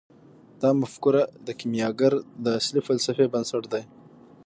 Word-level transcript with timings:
دا 0.61 0.69
مفکوره 0.81 1.21
د 1.47 1.47
کیمیاګر 1.59 2.13
د 2.43 2.45
اصلي 2.59 2.81
فلسفې 2.87 3.25
بنسټ 3.33 3.63
دی. 3.73 3.83